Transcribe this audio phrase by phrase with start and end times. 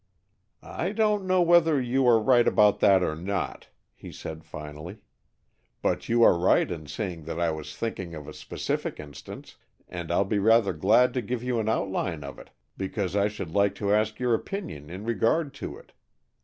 [0.63, 4.97] "I don't know whether you are right about that or not," he said finally,
[5.83, 10.11] "but you are right in saying that I was thinking of a specific instance, and
[10.11, 13.75] I'll be rather glad to give you an outline of it, because I should like
[13.75, 15.93] to ask your opinion in regard to it.